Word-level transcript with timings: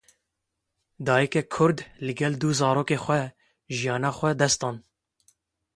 Dayîkeke 1.05 1.43
Kurd 1.53 1.77
li 2.05 2.13
gel 2.19 2.33
du 2.41 2.49
zarokên 2.59 3.01
xwe 3.05 3.19
jiyana 3.77 4.11
xwe 4.17 4.29
ji 4.33 4.37
dest 4.39 4.59
dan. 4.61 4.77